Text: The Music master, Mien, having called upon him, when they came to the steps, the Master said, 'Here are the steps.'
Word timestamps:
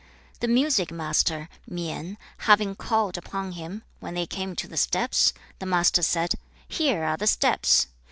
The 0.39 0.47
Music 0.47 0.91
master, 0.91 1.47
Mien, 1.67 2.17
having 2.49 2.73
called 2.73 3.19
upon 3.19 3.51
him, 3.51 3.83
when 3.99 4.15
they 4.15 4.25
came 4.25 4.55
to 4.55 4.67
the 4.67 4.75
steps, 4.75 5.31
the 5.59 5.67
Master 5.67 6.01
said, 6.01 6.33
'Here 6.67 7.03
are 7.03 7.17
the 7.17 7.27
steps.' 7.27 7.85